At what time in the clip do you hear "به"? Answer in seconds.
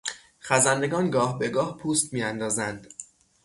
1.39-1.49